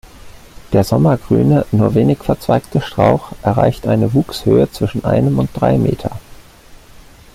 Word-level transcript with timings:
Der 0.73 0.83
sommergrüne, 0.83 1.63
nur 1.71 1.93
wenig 1.93 2.23
verzweigte 2.23 2.81
Strauch 2.81 3.33
erreicht 3.43 3.85
eine 3.85 4.15
Wuchshöhe 4.15 4.71
zwischen 4.71 5.05
einem 5.05 5.37
und 5.37 5.51
drei 5.53 5.77
Meter. 5.77 6.19